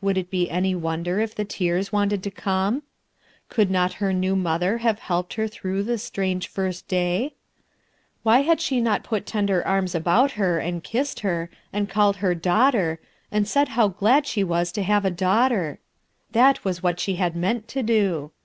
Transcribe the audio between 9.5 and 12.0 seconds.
arms about her and kissed her, and